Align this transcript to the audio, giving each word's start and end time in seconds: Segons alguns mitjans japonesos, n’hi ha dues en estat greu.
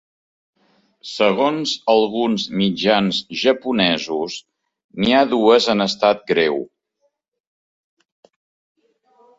Segons 1.09 1.73
alguns 1.93 2.45
mitjans 2.63 3.19
japonesos, 3.43 4.39
n’hi 5.05 5.17
ha 5.19 5.23
dues 5.37 5.69
en 5.77 5.89
estat 5.89 6.27
greu. 6.35 6.61